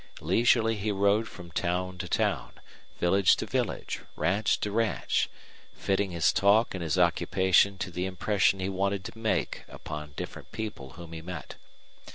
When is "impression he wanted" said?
8.07-9.05